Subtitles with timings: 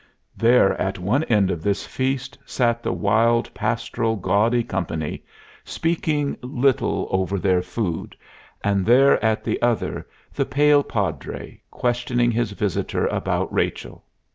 [0.35, 5.23] There at one end of this feast sat the wild, pastoral, gaudy company,
[5.63, 8.15] speaking little over their food;
[8.63, 14.03] and there at the other the pale Padre, questioning his visitor about Rachel.